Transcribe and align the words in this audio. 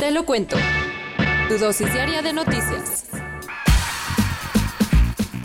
Te 0.00 0.12
lo 0.12 0.24
cuento. 0.24 0.56
Tu 1.48 1.58
dosis 1.58 1.92
diaria 1.92 2.22
de 2.22 2.32
noticias. 2.32 3.06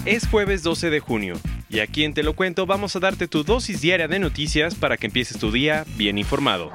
Es 0.06 0.28
jueves 0.28 0.62
12 0.62 0.92
de 0.92 1.00
junio 1.00 1.40
y 1.70 1.80
aquí 1.80 2.04
en 2.04 2.14
Te 2.14 2.22
lo 2.22 2.36
cuento 2.36 2.68
vamos 2.68 2.96
a 2.96 3.00
darte 3.00 3.28
tu 3.28 3.44
dosis 3.44 3.82
diaria 3.82 4.08
de 4.08 4.20
noticias 4.20 4.76
para 4.76 4.98
que 4.98 5.08
empieces 5.08 5.40
tu 5.40 5.52
día 5.52 5.86
bien 5.98 6.20
informado. 6.20 6.72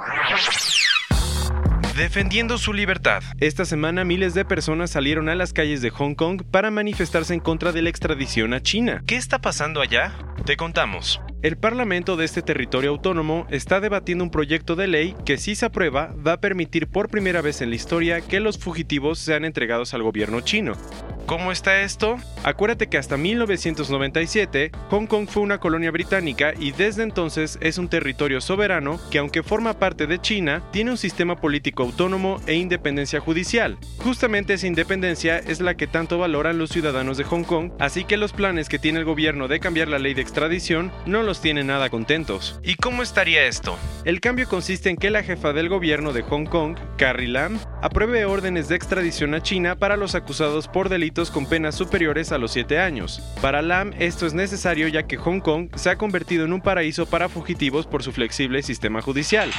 Defendiendo 1.96 2.58
su 2.58 2.72
libertad. 2.72 3.22
Esta 3.38 3.64
semana 3.64 4.04
miles 4.04 4.34
de 4.34 4.44
personas 4.44 4.90
salieron 4.90 5.28
a 5.28 5.36
las 5.36 5.52
calles 5.52 5.80
de 5.80 5.90
Hong 5.90 6.14
Kong 6.14 6.42
para 6.50 6.72
manifestarse 6.72 7.32
en 7.32 7.40
contra 7.40 7.70
de 7.70 7.82
la 7.82 7.90
extradición 7.90 8.54
a 8.54 8.60
China. 8.60 9.04
¿Qué 9.06 9.16
está 9.16 9.40
pasando 9.40 9.80
allá? 9.80 10.18
Te 10.44 10.56
contamos. 10.56 11.20
El 11.40 11.56
Parlamento 11.56 12.16
de 12.16 12.24
este 12.24 12.42
territorio 12.42 12.90
autónomo 12.90 13.46
está 13.48 13.78
debatiendo 13.78 14.24
un 14.24 14.30
proyecto 14.30 14.74
de 14.74 14.88
ley 14.88 15.14
que 15.24 15.38
si 15.38 15.54
se 15.54 15.66
aprueba 15.66 16.12
va 16.26 16.32
a 16.32 16.40
permitir 16.40 16.88
por 16.88 17.10
primera 17.10 17.42
vez 17.42 17.60
en 17.62 17.70
la 17.70 17.76
historia 17.76 18.20
que 18.20 18.40
los 18.40 18.58
fugitivos 18.58 19.20
sean 19.20 19.44
entregados 19.44 19.94
al 19.94 20.02
gobierno 20.02 20.40
chino. 20.40 20.72
¿Cómo 21.28 21.52
está 21.52 21.82
esto? 21.82 22.16
Acuérdate 22.42 22.86
que 22.86 22.96
hasta 22.96 23.18
1997 23.18 24.70
Hong 24.88 25.04
Kong 25.04 25.28
fue 25.28 25.42
una 25.42 25.60
colonia 25.60 25.90
británica 25.90 26.54
y 26.58 26.72
desde 26.72 27.02
entonces 27.02 27.58
es 27.60 27.76
un 27.76 27.88
territorio 27.88 28.40
soberano 28.40 28.98
que 29.10 29.18
aunque 29.18 29.42
forma 29.42 29.78
parte 29.78 30.06
de 30.06 30.18
China, 30.20 30.62
tiene 30.72 30.90
un 30.90 30.96
sistema 30.96 31.36
político 31.36 31.82
autónomo 31.82 32.40
e 32.46 32.54
independencia 32.54 33.20
judicial. 33.20 33.76
Justamente 33.98 34.54
esa 34.54 34.68
independencia 34.68 35.36
es 35.36 35.60
la 35.60 35.76
que 35.76 35.86
tanto 35.86 36.16
valoran 36.16 36.56
los 36.56 36.70
ciudadanos 36.70 37.18
de 37.18 37.24
Hong 37.24 37.44
Kong, 37.44 37.72
así 37.78 38.04
que 38.04 38.16
los 38.16 38.32
planes 38.32 38.70
que 38.70 38.78
tiene 38.78 39.00
el 39.00 39.04
gobierno 39.04 39.48
de 39.48 39.60
cambiar 39.60 39.88
la 39.88 39.98
ley 39.98 40.14
de 40.14 40.22
extradición 40.22 40.90
no 41.04 41.22
los 41.22 41.42
tienen 41.42 41.66
nada 41.66 41.90
contentos. 41.90 42.58
¿Y 42.62 42.76
cómo 42.76 43.02
estaría 43.02 43.44
esto? 43.44 43.76
El 44.08 44.22
cambio 44.22 44.48
consiste 44.48 44.88
en 44.88 44.96
que 44.96 45.10
la 45.10 45.22
jefa 45.22 45.52
del 45.52 45.68
gobierno 45.68 46.14
de 46.14 46.22
Hong 46.22 46.46
Kong, 46.46 46.78
Carrie 46.96 47.28
Lam, 47.28 47.58
apruebe 47.82 48.24
órdenes 48.24 48.66
de 48.66 48.74
extradición 48.74 49.34
a 49.34 49.42
China 49.42 49.78
para 49.78 49.98
los 49.98 50.14
acusados 50.14 50.66
por 50.66 50.88
delitos 50.88 51.30
con 51.30 51.44
penas 51.44 51.74
superiores 51.74 52.32
a 52.32 52.38
los 52.38 52.52
7 52.52 52.78
años. 52.78 53.20
Para 53.42 53.60
Lam 53.60 53.92
esto 53.98 54.24
es 54.24 54.32
necesario 54.32 54.88
ya 54.88 55.02
que 55.02 55.18
Hong 55.18 55.40
Kong 55.40 55.68
se 55.74 55.90
ha 55.90 55.98
convertido 55.98 56.46
en 56.46 56.54
un 56.54 56.62
paraíso 56.62 57.04
para 57.04 57.28
fugitivos 57.28 57.86
por 57.86 58.02
su 58.02 58.12
flexible 58.12 58.62
sistema 58.62 59.02
judicial. 59.02 59.50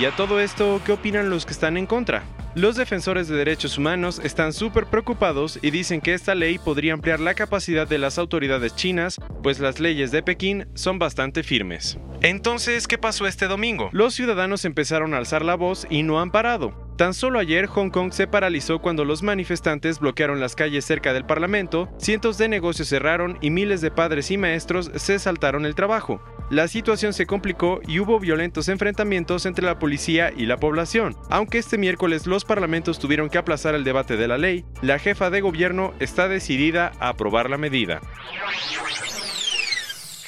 Y 0.00 0.06
a 0.06 0.10
todo 0.16 0.40
esto, 0.40 0.80
¿qué 0.84 0.90
opinan 0.90 1.30
los 1.30 1.46
que 1.46 1.52
están 1.52 1.76
en 1.76 1.86
contra? 1.86 2.24
Los 2.56 2.74
defensores 2.74 3.28
de 3.28 3.36
derechos 3.36 3.78
humanos 3.78 4.20
están 4.24 4.52
súper 4.52 4.86
preocupados 4.86 5.60
y 5.62 5.70
dicen 5.70 6.00
que 6.00 6.14
esta 6.14 6.34
ley 6.34 6.58
podría 6.58 6.94
ampliar 6.94 7.20
la 7.20 7.34
capacidad 7.34 7.86
de 7.86 7.98
las 7.98 8.18
autoridades 8.18 8.74
chinas, 8.74 9.20
pues 9.44 9.60
las 9.60 9.78
leyes 9.78 10.10
de 10.10 10.24
Pekín 10.24 10.66
son 10.74 10.98
bastante 10.98 11.44
firmes. 11.44 11.98
Entonces, 12.24 12.88
¿qué 12.88 12.96
pasó 12.96 13.26
este 13.26 13.48
domingo? 13.48 13.90
Los 13.92 14.14
ciudadanos 14.14 14.64
empezaron 14.64 15.12
a 15.12 15.18
alzar 15.18 15.44
la 15.44 15.56
voz 15.56 15.86
y 15.90 16.04
no 16.04 16.22
han 16.22 16.30
parado. 16.30 16.72
Tan 16.96 17.12
solo 17.12 17.38
ayer 17.38 17.66
Hong 17.66 17.90
Kong 17.90 18.14
se 18.14 18.26
paralizó 18.26 18.78
cuando 18.78 19.04
los 19.04 19.22
manifestantes 19.22 19.98
bloquearon 20.00 20.40
las 20.40 20.56
calles 20.56 20.86
cerca 20.86 21.12
del 21.12 21.26
Parlamento, 21.26 21.90
cientos 21.98 22.38
de 22.38 22.48
negocios 22.48 22.88
cerraron 22.88 23.36
y 23.42 23.50
miles 23.50 23.82
de 23.82 23.90
padres 23.90 24.30
y 24.30 24.38
maestros 24.38 24.90
se 24.94 25.18
saltaron 25.18 25.66
el 25.66 25.74
trabajo. 25.74 26.22
La 26.48 26.66
situación 26.66 27.12
se 27.12 27.26
complicó 27.26 27.80
y 27.86 27.98
hubo 28.00 28.18
violentos 28.18 28.70
enfrentamientos 28.70 29.44
entre 29.44 29.66
la 29.66 29.78
policía 29.78 30.32
y 30.34 30.46
la 30.46 30.56
población. 30.56 31.18
Aunque 31.28 31.58
este 31.58 31.76
miércoles 31.76 32.26
los 32.26 32.46
parlamentos 32.46 32.98
tuvieron 32.98 33.28
que 33.28 33.36
aplazar 33.36 33.74
el 33.74 33.84
debate 33.84 34.16
de 34.16 34.28
la 34.28 34.38
ley, 34.38 34.64
la 34.80 34.98
jefa 34.98 35.28
de 35.28 35.42
gobierno 35.42 35.92
está 36.00 36.26
decidida 36.26 36.92
a 37.00 37.10
aprobar 37.10 37.50
la 37.50 37.58
medida. 37.58 38.00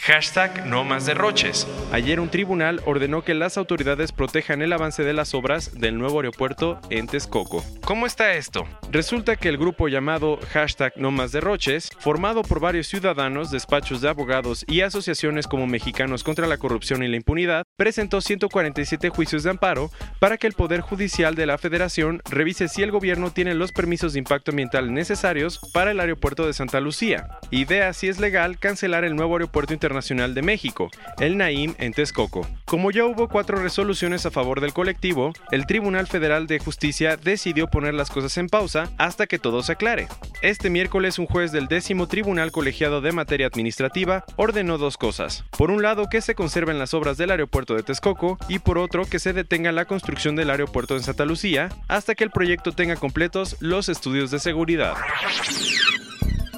Hashtag 0.06 0.67
no 0.67 0.84
más 0.84 1.05
derroches. 1.05 1.67
Ayer 1.91 2.21
un 2.21 2.28
tribunal 2.28 2.81
ordenó 2.87 3.22
que 3.22 3.34
las 3.34 3.59
autoridades 3.59 4.12
protejan 4.12 4.62
el 4.62 4.72
avance 4.72 5.03
de 5.03 5.12
las 5.12 5.34
obras 5.34 5.81
del 5.81 5.99
nuevo 5.99 6.21
aeropuerto 6.21 6.81
en 6.91 7.09
Texcoco. 7.09 7.65
¿Cómo 7.84 8.06
está 8.06 8.34
esto? 8.34 8.69
Resulta 8.93 9.34
que 9.34 9.49
el 9.49 9.59
grupo 9.59 9.89
llamado 9.89 10.39
Hashtag 10.53 10.93
no 10.97 11.11
más 11.11 11.33
derroches, 11.33 11.91
formado 11.99 12.43
por 12.43 12.61
varios 12.61 12.87
ciudadanos, 12.87 13.50
despachos 13.50 14.00
de 14.00 14.09
abogados 14.09 14.65
y 14.69 14.83
asociaciones 14.83 15.49
como 15.49 15.66
Mexicanos 15.66 16.22
contra 16.22 16.47
la 16.47 16.59
Corrupción 16.59 17.03
y 17.03 17.09
la 17.09 17.16
Impunidad, 17.16 17.65
presentó 17.77 18.21
147 18.21 19.09
juicios 19.09 19.43
de 19.43 19.50
amparo 19.50 19.91
para 20.21 20.37
que 20.37 20.47
el 20.47 20.53
Poder 20.53 20.83
Judicial 20.83 21.34
de 21.34 21.47
la 21.47 21.59
Federación 21.59 22.22
revise 22.31 22.69
si 22.69 22.84
el 22.84 22.93
gobierno 22.93 23.33
tiene 23.33 23.55
los 23.55 23.72
permisos 23.72 24.12
de 24.12 24.21
impacto 24.21 24.53
ambiental 24.53 24.95
necesarios 24.95 25.59
para 25.72 25.91
el 25.91 25.99
aeropuerto 25.99 26.47
de 26.47 26.53
Santa 26.53 26.78
Lucía 26.78 27.27
y 27.50 27.65
vea 27.65 27.93
si 27.93 28.06
es 28.06 28.21
legal 28.21 28.61
cancelar 28.61 29.05
el 29.05 29.16
nuevo 29.16 29.34
aeropuerto 29.34 29.75
internacional 29.75 29.96
De 29.97 30.43
México, 30.43 30.91
el 31.19 31.39
Naim 31.39 31.75
en 31.79 31.93
Texcoco. 31.93 32.47
Como 32.67 32.91
ya 32.91 33.07
hubo 33.07 33.29
cuatro 33.29 33.62
resoluciones 33.62 34.27
a 34.27 34.31
favor 34.31 34.61
del 34.61 34.75
colectivo, 34.75 35.33
el 35.51 35.67
Tribunal 35.67 36.07
Federal 36.07 36.47
de 36.47 36.59
Justicia 36.59 37.17
decidió 37.17 37.69
poner 37.69 37.95
las 37.95 38.11
cosas 38.11 38.37
en 38.37 38.49
pausa 38.49 38.91
hasta 38.99 39.27
que 39.27 39.39
todo 39.39 39.62
se 39.62 39.73
aclare. 39.73 40.09
Este 40.43 40.69
miércoles 40.69 41.19
un 41.19 41.27
juez 41.27 41.51
del 41.51 41.67
décimo 41.67 42.09
Tribunal 42.09 42.53
Colegiado 42.53 43.01
de 43.01 43.12
Materia 43.12 43.47
Administrativa 43.47 44.25
ordenó 44.37 44.77
dos 44.77 44.99
cosas. 44.99 45.45
Por 45.57 45.71
un 45.71 45.83
lado 45.83 46.09
que 46.11 46.21
se 46.21 46.34
conserven 46.34 46.78
las 46.78 46.93
obras 46.93 47.17
del 47.17 47.31
aeropuerto 47.31 47.75
de 47.75 47.83
Texcoco 47.83 48.39
y 48.49 48.59
por 48.59 48.77
otro 48.77 49.07
que 49.07 49.19
se 49.19 49.33
detenga 49.33 49.73
la 49.73 49.87
construcción 49.87 50.37
del 50.37 50.51
aeropuerto 50.51 50.95
en 50.95 51.03
Santa 51.03 51.25
Lucía 51.25 51.71
hasta 51.89 52.15
que 52.15 52.25
el 52.25 52.31
proyecto 52.31 52.73
tenga 52.73 52.97
completos 52.97 53.57
los 53.61 53.89
estudios 53.89 54.31
de 54.31 54.41
seguridad. 54.41 54.95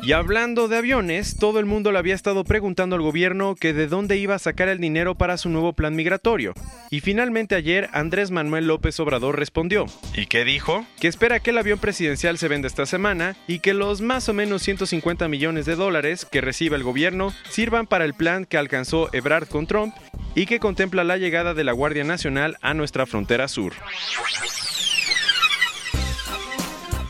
Y 0.03 0.13
hablando 0.13 0.69
de 0.69 0.77
aviones, 0.79 1.37
todo 1.37 1.59
el 1.59 1.67
mundo 1.67 1.93
le 1.93 1.99
había 1.99 2.15
estado 2.15 2.45
preguntando 2.45 2.97
al 2.97 3.03
gobierno 3.03 3.55
que 3.55 3.73
de 3.73 3.89
dónde 3.89 4.17
iba 4.17 4.35
a 4.35 4.39
sacar 4.39 4.69
el 4.69 4.79
dinero 4.79 5.17
para 5.17 5.37
su 5.37 5.51
nuevo 5.51 5.73
plan 5.75 5.95
migratorio. 5.95 6.55
Y 6.91 7.01
finalmente 7.01 7.55
ayer 7.55 7.91
Andrés 7.93 8.31
Manuel 8.31 8.67
López 8.67 8.99
Obrador 9.01 9.39
respondió. 9.39 9.87
¿Y 10.15 10.27
qué 10.27 10.45
dijo? 10.45 10.87
Que 11.01 11.09
espera 11.09 11.41
que 11.41 11.51
el 11.51 11.59
avión 11.59 11.79
presidencial 11.79 12.39
se 12.39 12.49
venda 12.49 12.69
esta 12.69 12.87
semana 12.87 13.37
y 13.47 13.59
que 13.59 13.75
los 13.75 14.01
más 14.01 14.29
o 14.29 14.35
menos 14.35 14.63
150 14.63 15.29
millones 15.29 15.67
de 15.67 15.77
dólares 15.77 16.25
que 16.25 16.41
reciba 16.41 16.77
el 16.77 16.85
gobierno 16.85 17.35
sirvan 17.51 17.87
para 17.87 18.05
el 18.05 18.15
plan 18.15 18.47
que 18.47 18.57
alcanzó 18.57 19.11
Ebrard 19.13 19.49
con 19.49 19.67
Trump 19.67 19.95
y 20.35 20.47
que 20.47 20.61
contempla 20.61 21.05
la 21.05 21.19
llegada 21.19 21.53
de 21.53 21.65
la 21.65 21.73
Guardia 21.73 22.05
Nacional 22.05 22.57
a 22.63 22.73
nuestra 22.73 23.05
frontera 23.05 23.49
sur. 23.49 23.75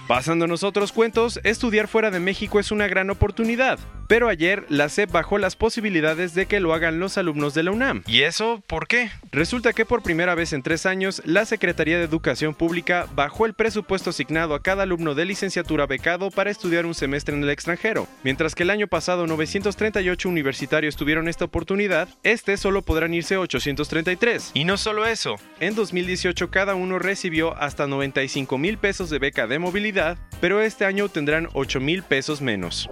Pasándonos 0.09 0.63
otros 0.65 0.93
cuentos, 0.93 1.39
estudiar 1.45 1.87
fuera 1.87 2.11
de 2.11 2.19
México 2.19 2.59
es 2.59 2.71
una 2.71 2.89
gran 2.89 3.11
oportunidad, 3.11 3.79
pero 4.09 4.29
ayer 4.29 4.65
la 4.69 4.89
SEP 4.89 5.13
bajó 5.13 5.39
las 5.39 5.55
posibilidades 5.55 6.35
de 6.35 6.47
que 6.47 6.59
lo 6.59 6.75
hagan 6.75 6.99
los 6.99 7.17
alumnos 7.19 7.55
de 7.55 7.63
la 7.63 7.71
UNAM. 7.71 8.03
¿Y 8.07 8.23
eso 8.23 8.63
por 8.67 8.89
qué? 8.89 9.11
Resulta 9.31 9.73
que 9.73 9.85
por 9.85 10.03
primera 10.03 10.35
vez 10.35 10.53
en 10.53 10.63
tres 10.63 10.87
años, 10.87 11.23
la 11.25 11.45
Secretaría 11.45 11.99
de 11.99 12.05
Educación 12.05 12.55
Pública 12.55 13.07
bajó 13.15 13.47
el 13.47 13.55
presupuesto 13.55 14.11
asignado 14.11 14.55
a 14.55 14.63
cada 14.63 14.83
alumno 14.83 15.15
de 15.15 15.27
licenciatura 15.27 15.87
becado 15.87 16.31
para 16.31 16.51
estudiar 16.51 16.87
un 16.87 16.95
semestre 16.95 17.37
en 17.37 17.45
el 17.45 17.51
extranjero. 17.51 18.09
Mientras 18.25 18.57
que 18.57 18.65
el 18.65 18.71
año 18.71 18.89
pasado 18.89 19.27
938 19.29 20.29
universitarios 20.29 20.97
tuvieron 20.97 21.29
esta 21.29 21.45
oportunidad, 21.45 22.09
este 22.25 22.57
solo 22.57 22.83
podrán 22.83 23.15
irse 23.15 23.37
833. 23.37 24.51
Y 24.55 24.65
no 24.65 24.77
solo 24.77 25.07
eso, 25.07 25.37
en 25.61 25.77
2018 25.77 26.51
cada 26.51 26.75
uno 26.75 26.99
recibió 26.99 27.57
hasta 27.57 27.87
95 27.87 28.59
mil 28.59 28.79
pesos 28.79 29.11
de 29.11 29.19
beca 29.19 29.47
de 29.47 29.59
movilidad 29.59 30.19
pero 30.41 30.61
este 30.61 30.85
año 30.85 31.09
tendrán 31.09 31.49
8 31.53 31.81
mil 31.81 32.03
pesos 32.03 32.41
menos. 32.41 32.89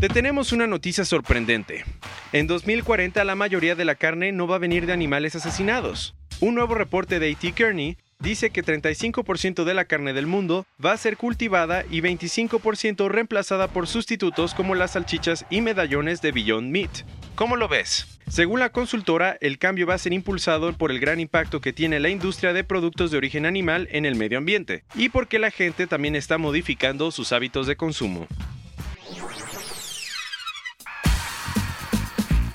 Te 0.00 0.08
tenemos 0.08 0.52
una 0.52 0.66
noticia 0.66 1.04
sorprendente. 1.04 1.84
En 2.32 2.46
2040 2.46 3.22
la 3.22 3.34
mayoría 3.34 3.74
de 3.74 3.84
la 3.84 3.96
carne 3.96 4.32
no 4.32 4.46
va 4.46 4.56
a 4.56 4.58
venir 4.58 4.86
de 4.86 4.94
animales 4.94 5.36
asesinados. 5.36 6.14
Un 6.40 6.54
nuevo 6.54 6.74
reporte 6.74 7.18
de 7.18 7.30
A.T. 7.30 7.52
Kearney 7.52 7.98
dice 8.18 8.48
que 8.48 8.64
35% 8.64 9.64
de 9.64 9.74
la 9.74 9.84
carne 9.84 10.14
del 10.14 10.26
mundo 10.26 10.64
va 10.82 10.92
a 10.92 10.96
ser 10.96 11.18
cultivada 11.18 11.84
y 11.90 12.00
25% 12.00 13.10
reemplazada 13.10 13.68
por 13.68 13.86
sustitutos 13.86 14.54
como 14.54 14.74
las 14.74 14.92
salchichas 14.92 15.44
y 15.50 15.60
medallones 15.60 16.22
de 16.22 16.32
Beyond 16.32 16.70
Meat. 16.70 17.04
¿Cómo 17.34 17.56
lo 17.56 17.68
ves? 17.68 18.18
Según 18.26 18.60
la 18.60 18.70
consultora, 18.70 19.36
el 19.42 19.58
cambio 19.58 19.86
va 19.86 19.94
a 19.96 19.98
ser 19.98 20.14
impulsado 20.14 20.72
por 20.72 20.92
el 20.92 20.98
gran 20.98 21.20
impacto 21.20 21.60
que 21.60 21.74
tiene 21.74 22.00
la 22.00 22.08
industria 22.08 22.54
de 22.54 22.64
productos 22.64 23.10
de 23.10 23.18
origen 23.18 23.44
animal 23.44 23.86
en 23.90 24.06
el 24.06 24.14
medio 24.14 24.38
ambiente 24.38 24.82
y 24.94 25.10
porque 25.10 25.38
la 25.38 25.50
gente 25.50 25.86
también 25.86 26.16
está 26.16 26.38
modificando 26.38 27.10
sus 27.10 27.32
hábitos 27.32 27.66
de 27.66 27.76
consumo. 27.76 28.26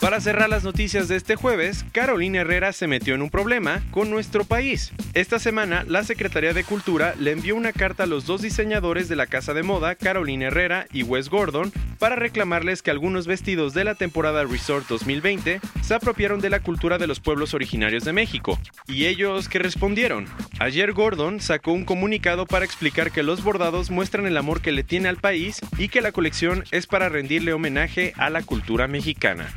Para 0.05 0.21
cerrar 0.21 0.49
las 0.49 0.63
noticias 0.63 1.07
de 1.07 1.15
este 1.15 1.35
jueves, 1.35 1.83
Carolina 1.91 2.41
Herrera 2.41 2.73
se 2.73 2.85
metió 2.85 3.15
en 3.15 3.23
un 3.23 3.31
problema 3.31 3.81
con 3.89 4.11
nuestro 4.11 4.45
país. 4.45 4.91
Esta 5.15 5.39
semana, 5.39 5.83
la 5.87 6.03
Secretaría 6.03 6.53
de 6.53 6.63
Cultura 6.63 7.15
le 7.17 7.31
envió 7.31 7.55
una 7.55 7.73
carta 7.73 8.03
a 8.03 8.05
los 8.05 8.27
dos 8.27 8.43
diseñadores 8.43 9.09
de 9.09 9.15
la 9.15 9.25
casa 9.25 9.55
de 9.55 9.63
moda, 9.63 9.95
Carolina 9.95 10.45
Herrera 10.45 10.85
y 10.93 11.01
Wes 11.01 11.29
Gordon, 11.29 11.71
para 11.97 12.15
reclamarles 12.15 12.83
que 12.83 12.91
algunos 12.91 13.25
vestidos 13.25 13.73
de 13.73 13.83
la 13.83 13.95
temporada 13.95 14.43
Resort 14.43 14.87
2020 14.87 15.59
se 15.81 15.93
apropiaron 15.95 16.39
de 16.39 16.51
la 16.51 16.59
cultura 16.59 16.99
de 16.99 17.07
los 17.07 17.19
pueblos 17.19 17.55
originarios 17.55 18.03
de 18.03 18.13
México. 18.13 18.59
¿Y 18.87 19.07
ellos 19.07 19.49
qué 19.49 19.57
respondieron? 19.57 20.27
Ayer 20.59 20.93
Gordon 20.93 21.39
sacó 21.39 21.71
un 21.71 21.83
comunicado 21.83 22.45
para 22.45 22.65
explicar 22.65 23.11
que 23.11 23.23
los 23.23 23.43
bordados 23.43 23.89
muestran 23.89 24.27
el 24.27 24.37
amor 24.37 24.61
que 24.61 24.71
le 24.71 24.83
tiene 24.83 25.09
al 25.09 25.17
país 25.17 25.61
y 25.79 25.87
que 25.87 26.01
la 26.01 26.11
colección 26.11 26.63
es 26.69 26.85
para 26.85 27.09
rendirle 27.09 27.53
homenaje 27.53 28.13
a 28.17 28.29
la 28.29 28.43
cultura 28.43 28.87
mexicana. 28.87 29.51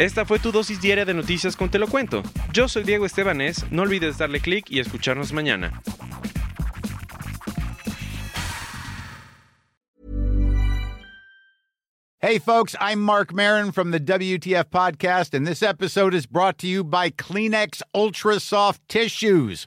Esta 0.00 0.24
fue 0.24 0.38
tu 0.38 0.50
dosis 0.50 0.80
diaria 0.80 1.04
de 1.04 1.12
noticias 1.12 1.54
con 1.54 1.68
Te 1.68 1.78
lo 1.78 1.86
cuento. 1.86 2.22
Yo 2.54 2.68
soy 2.68 2.84
Diego 2.84 3.04
Estebanés, 3.04 3.70
no 3.70 3.82
olvides 3.82 4.16
darle 4.16 4.40
clic 4.40 4.70
y 4.70 4.80
escucharnos 4.80 5.30
mañana. 5.30 5.82
Hey 12.22 12.38
folks, 12.38 12.74
I'm 12.80 13.02
Mark 13.02 13.34
Marin 13.34 13.72
from 13.72 13.90
the 13.90 14.00
WTF 14.00 14.70
podcast 14.70 15.34
and 15.34 15.46
this 15.46 15.62
episode 15.62 16.14
is 16.14 16.24
brought 16.24 16.56
to 16.60 16.66
you 16.66 16.82
by 16.82 17.10
Kleenex 17.10 17.82
Ultra 17.94 18.40
Soft 18.40 18.80
Tissues 18.88 19.66